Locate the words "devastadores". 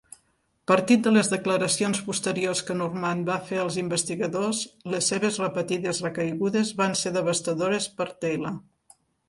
7.23-7.93